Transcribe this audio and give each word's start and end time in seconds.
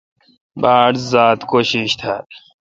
باڑ 0.61 0.91
ذات 1.11 1.39
کوشش 1.51 1.89
تھال۔ 1.99 2.23